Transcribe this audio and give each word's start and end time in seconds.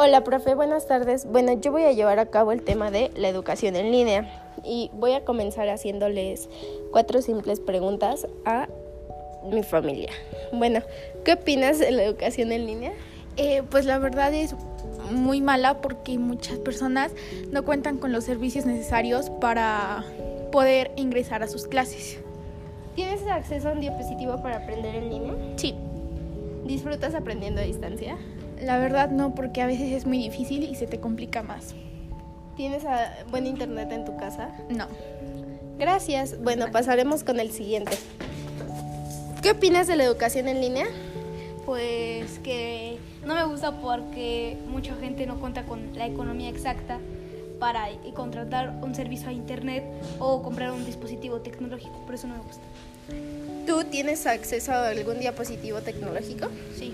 Hola, 0.00 0.22
profe, 0.22 0.54
buenas 0.54 0.86
tardes. 0.86 1.26
Bueno, 1.26 1.54
yo 1.60 1.72
voy 1.72 1.82
a 1.82 1.90
llevar 1.90 2.20
a 2.20 2.26
cabo 2.26 2.52
el 2.52 2.62
tema 2.62 2.92
de 2.92 3.10
la 3.16 3.28
educación 3.28 3.74
en 3.74 3.90
línea 3.90 4.52
y 4.62 4.92
voy 4.94 5.14
a 5.14 5.24
comenzar 5.24 5.68
haciéndoles 5.68 6.48
cuatro 6.92 7.20
simples 7.20 7.58
preguntas 7.58 8.28
a 8.44 8.68
mi 9.50 9.64
familia. 9.64 10.12
Bueno, 10.52 10.82
¿qué 11.24 11.32
opinas 11.32 11.80
de 11.80 11.90
la 11.90 12.04
educación 12.04 12.52
en 12.52 12.66
línea? 12.66 12.92
Eh, 13.36 13.64
pues 13.68 13.86
la 13.86 13.98
verdad 13.98 14.32
es 14.32 14.54
muy 15.10 15.40
mala 15.40 15.80
porque 15.80 16.16
muchas 16.16 16.58
personas 16.58 17.10
no 17.50 17.64
cuentan 17.64 17.98
con 17.98 18.12
los 18.12 18.22
servicios 18.22 18.66
necesarios 18.66 19.30
para 19.30 20.04
poder 20.52 20.92
ingresar 20.94 21.42
a 21.42 21.48
sus 21.48 21.66
clases. 21.66 22.20
¿Tienes 22.94 23.26
acceso 23.26 23.70
a 23.70 23.72
un 23.72 23.80
diapositivo 23.80 24.40
para 24.42 24.58
aprender 24.58 24.94
en 24.94 25.10
línea? 25.10 25.34
Sí. 25.56 25.74
¿Disfrutas 26.66 27.16
aprendiendo 27.16 27.60
a 27.60 27.64
distancia? 27.64 28.16
La 28.62 28.78
verdad 28.78 29.10
no, 29.10 29.34
porque 29.34 29.62
a 29.62 29.66
veces 29.66 29.92
es 29.92 30.06
muy 30.06 30.18
difícil 30.18 30.64
y 30.64 30.74
se 30.74 30.86
te 30.86 31.00
complica 31.00 31.42
más. 31.42 31.74
¿Tienes 32.56 32.82
buen 33.30 33.46
internet 33.46 33.92
en 33.92 34.04
tu 34.04 34.16
casa? 34.16 34.50
No. 34.68 34.86
Gracias. 35.78 36.42
Bueno, 36.42 36.66
pasaremos 36.72 37.22
con 37.22 37.38
el 37.38 37.52
siguiente. 37.52 37.96
¿Qué 39.42 39.52
opinas 39.52 39.86
de 39.86 39.96
la 39.96 40.04
educación 40.04 40.48
en 40.48 40.60
línea? 40.60 40.86
Pues 41.64 42.40
que 42.40 42.98
no 43.24 43.34
me 43.34 43.44
gusta 43.44 43.80
porque 43.80 44.56
mucha 44.66 44.96
gente 44.96 45.26
no 45.26 45.38
cuenta 45.38 45.62
con 45.62 45.96
la 45.96 46.06
economía 46.06 46.48
exacta 46.48 46.98
para 47.60 47.88
contratar 48.14 48.80
un 48.82 48.94
servicio 48.94 49.28
a 49.28 49.32
internet 49.32 49.84
o 50.18 50.42
comprar 50.42 50.72
un 50.72 50.84
dispositivo 50.84 51.40
tecnológico, 51.40 51.94
por 52.06 52.14
eso 52.14 52.26
no 52.26 52.34
me 52.34 52.40
gusta. 52.40 52.62
¿Tú 53.66 53.84
tienes 53.84 54.26
acceso 54.26 54.72
a 54.72 54.88
algún 54.88 55.20
dispositivo 55.20 55.80
tecnológico? 55.80 56.48
Sí. 56.76 56.92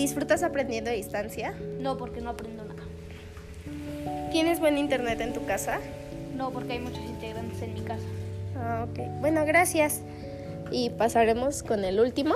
¿Disfrutas 0.00 0.42
aprendiendo 0.42 0.88
a 0.88 0.94
distancia? 0.94 1.52
No, 1.78 1.98
porque 1.98 2.22
no 2.22 2.30
aprendo 2.30 2.64
nada. 2.64 2.80
¿Tienes 4.32 4.58
buen 4.58 4.78
internet 4.78 5.20
en 5.20 5.34
tu 5.34 5.44
casa? 5.44 5.78
No, 6.34 6.50
porque 6.52 6.72
hay 6.72 6.78
muchos 6.78 7.04
integrantes 7.04 7.60
en 7.60 7.74
mi 7.74 7.82
casa. 7.82 8.06
Ah, 8.56 8.86
ok. 8.90 8.98
Bueno, 9.20 9.44
gracias. 9.44 10.00
Y 10.70 10.88
pasaremos 10.88 11.62
con 11.62 11.84
el 11.84 12.00
último. 12.00 12.34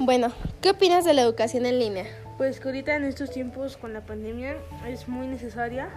Bueno, 0.00 0.32
¿qué 0.62 0.70
opinas 0.70 1.04
de 1.04 1.14
la 1.14 1.22
educación 1.22 1.64
en 1.64 1.78
línea? 1.78 2.06
Pues 2.38 2.58
que 2.58 2.66
ahorita 2.70 2.96
en 2.96 3.04
estos 3.04 3.30
tiempos 3.30 3.76
con 3.76 3.92
la 3.92 4.00
pandemia 4.00 4.56
es 4.84 5.06
muy 5.06 5.28
necesaria 5.28 5.90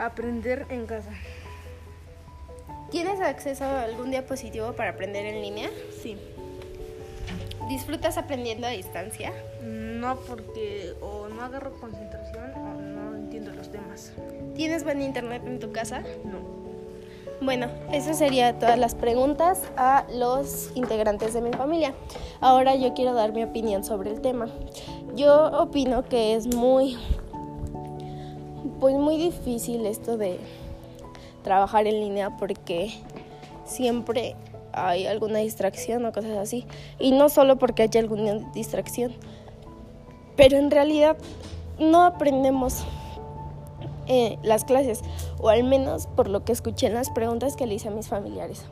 aprender 0.00 0.66
en 0.70 0.86
casa. 0.86 1.12
¿Tienes 2.90 3.20
acceso 3.20 3.62
a 3.62 3.82
algún 3.82 4.10
diapositivo 4.10 4.72
para 4.72 4.90
aprender 4.90 5.24
en 5.24 5.40
línea? 5.40 5.70
Sí. 6.02 6.18
¿Disfrutas 7.70 8.18
aprendiendo 8.18 8.66
a 8.66 8.70
distancia? 8.70 9.32
No, 9.62 10.16
porque 10.26 10.92
o 11.00 11.28
no 11.28 11.40
agarro 11.40 11.72
concentración 11.78 12.52
o 12.56 12.74
no 12.80 13.14
entiendo 13.14 13.52
los 13.52 13.70
temas. 13.70 14.12
¿Tienes 14.56 14.82
buen 14.82 15.00
internet 15.00 15.44
en 15.46 15.60
tu 15.60 15.70
casa? 15.70 16.00
No. 16.24 16.40
Bueno, 17.40 17.68
eso 17.92 18.12
sería 18.12 18.58
todas 18.58 18.76
las 18.76 18.96
preguntas 18.96 19.62
a 19.76 20.04
los 20.12 20.72
integrantes 20.74 21.32
de 21.32 21.42
mi 21.42 21.52
familia. 21.52 21.94
Ahora 22.40 22.74
yo 22.74 22.92
quiero 22.92 23.14
dar 23.14 23.32
mi 23.32 23.44
opinión 23.44 23.84
sobre 23.84 24.10
el 24.10 24.20
tema. 24.20 24.48
Yo 25.14 25.52
opino 25.56 26.02
que 26.02 26.34
es 26.34 26.52
muy 26.52 26.98
pues 28.80 28.96
muy 28.96 29.16
difícil 29.16 29.86
esto 29.86 30.16
de 30.16 30.40
trabajar 31.44 31.86
en 31.86 32.00
línea 32.00 32.36
porque 32.36 32.94
siempre 33.64 34.34
hay 34.72 35.06
alguna 35.06 35.38
distracción 35.40 36.04
o 36.04 36.12
cosas 36.12 36.36
así. 36.38 36.66
Y 36.98 37.12
no 37.12 37.28
solo 37.28 37.58
porque 37.58 37.82
haya 37.82 38.00
alguna 38.00 38.34
distracción, 38.52 39.12
pero 40.36 40.56
en 40.56 40.70
realidad 40.70 41.16
no 41.78 42.02
aprendemos 42.04 42.84
eh, 44.06 44.38
las 44.42 44.64
clases, 44.64 45.02
o 45.38 45.48
al 45.48 45.64
menos 45.64 46.06
por 46.08 46.28
lo 46.28 46.44
que 46.44 46.52
escuché 46.52 46.86
en 46.86 46.94
las 46.94 47.10
preguntas 47.10 47.56
que 47.56 47.66
le 47.66 47.74
hice 47.74 47.88
a 47.88 47.92
mis 47.92 48.08
familiares. 48.08 48.64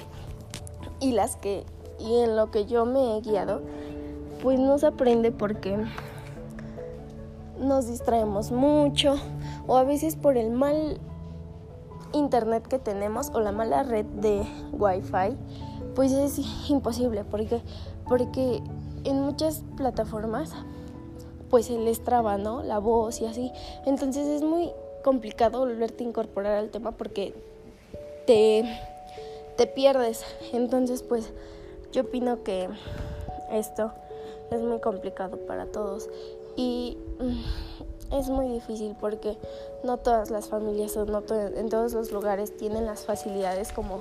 Y 1.01 1.13
las 1.13 1.37
que, 1.37 1.65
y 2.01 2.21
en 2.21 2.37
lo 2.37 2.51
que 2.51 2.67
yo 2.67 2.85
me 2.85 3.17
he 3.17 3.21
guiado, 3.21 3.63
pues 4.43 4.59
no 4.59 4.79
se 4.79 4.87
aprende 4.87 5.31
porque 5.31 5.79
nos 7.61 7.87
distraemos 7.87 8.51
mucho, 8.51 9.17
o 9.67 9.77
a 9.77 9.85
veces 9.85 10.17
por 10.17 10.37
el 10.37 10.51
mal 10.51 10.99
internet 12.13 12.67
que 12.67 12.79
tenemos 12.79 13.31
o 13.35 13.41
la 13.41 13.53
mala 13.53 13.83
red 13.83 14.05
de 14.05 14.43
wifi 14.73 15.37
pues 15.95 16.13
es 16.13 16.41
imposible 16.69 17.25
porque 17.25 17.61
porque 18.09 18.63
en 19.05 19.21
muchas 19.21 19.65
plataformas 19.77 20.53
pues 21.51 21.67
se 21.67 21.79
les 21.79 22.05
traba 22.05 22.39
no 22.39 22.63
la 22.63 22.79
voz 22.79 23.21
y 23.21 23.27
así. 23.27 23.53
Entonces 23.87 24.27
es 24.27 24.43
muy 24.43 24.71
complicado 25.03 25.61
volverte 25.61 26.05
a 26.05 26.07
incorporar 26.07 26.57
al 26.57 26.71
tema 26.71 26.93
porque 26.93 27.35
te 28.27 28.65
te 29.57 29.67
pierdes. 29.67 30.25
Entonces 30.53 31.03
pues 31.03 31.33
yo 31.93 32.03
opino 32.03 32.43
que 32.43 32.69
esto 33.51 33.93
es 34.51 34.61
muy 34.61 34.81
complicado 34.81 35.37
para 35.47 35.67
todos. 35.67 36.09
Y 36.57 36.99
mm, 37.19 37.98
es 38.11 38.29
muy 38.29 38.49
difícil 38.49 38.97
porque 39.01 39.37
no 39.85 39.99
todas 39.99 40.31
las 40.31 40.49
familias 40.49 40.97
o 40.97 41.05
no 41.05 41.23
en 41.31 41.69
todos 41.69 41.93
los 41.93 42.11
lugares 42.11 42.57
tienen 42.57 42.87
las 42.87 43.05
facilidades 43.05 43.73
como 43.73 44.01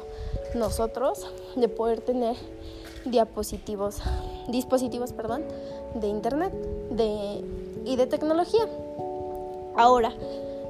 nosotros 0.55 1.27
de 1.55 1.67
poder 1.67 2.01
tener 2.01 2.35
diapositivos, 3.05 3.99
dispositivos, 4.47 5.13
perdón, 5.13 5.43
de 5.95 6.07
internet 6.07 6.53
de, 6.91 7.43
y 7.85 7.95
de 7.95 8.07
tecnología. 8.07 8.67
Ahora, 9.75 10.13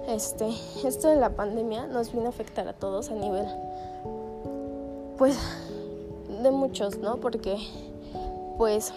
este, 0.07 0.49
esto 0.85 1.09
de 1.09 1.15
la 1.15 1.29
pandemia 1.29 1.87
nos 1.87 2.11
vino 2.11 2.25
a 2.25 2.29
afectar 2.29 2.67
a 2.67 2.73
todos 2.73 3.09
a 3.09 3.13
nivel, 3.13 3.45
pues, 5.17 5.37
de 6.41 6.51
muchos, 6.51 6.97
¿no? 6.97 7.17
Porque, 7.17 7.57
pues, 8.57 8.93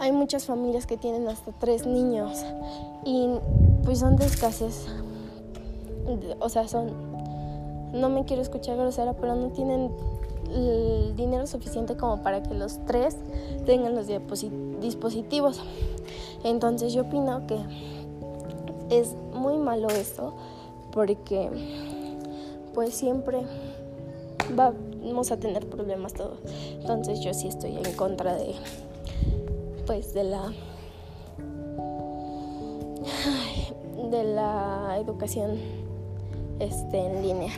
hay 0.00 0.12
muchas 0.12 0.44
familias 0.44 0.86
que 0.86 0.96
tienen 0.96 1.28
hasta 1.28 1.52
tres 1.52 1.86
niños 1.86 2.44
y 3.04 3.28
pues 3.84 3.98
son 3.98 4.16
de 4.16 4.26
escasez. 4.26 4.86
O 6.40 6.48
sea, 6.48 6.68
son, 6.68 6.92
no 7.92 8.08
me 8.08 8.24
quiero 8.24 8.42
escuchar 8.42 8.76
grosera, 8.76 9.14
pero 9.14 9.34
no 9.34 9.48
tienen 9.48 9.90
el 10.50 11.14
dinero 11.16 11.46
suficiente 11.46 11.96
como 11.96 12.22
para 12.22 12.42
que 12.42 12.54
los 12.54 12.78
tres 12.86 13.16
tengan 13.66 13.94
los 13.94 14.06
dispositivos. 14.06 15.60
Entonces 16.44 16.92
yo 16.92 17.02
opino 17.02 17.46
que 17.46 17.58
es 18.90 19.14
muy 19.34 19.56
malo 19.58 19.88
esto 19.88 20.32
porque 20.92 21.50
pues 22.72 22.94
siempre 22.94 23.42
vamos 24.54 25.30
a 25.32 25.36
tener 25.36 25.68
problemas 25.68 26.14
todos. 26.14 26.38
Entonces 26.80 27.20
yo 27.20 27.34
sí 27.34 27.48
estoy 27.48 27.76
en 27.76 27.92
contra 27.94 28.36
de 28.36 28.54
pues 29.88 30.12
de 30.12 30.22
la 30.22 30.52
de 34.10 34.22
la 34.22 34.98
educación 35.00 35.58
este, 36.60 36.98
en 36.98 37.22
línea. 37.22 37.52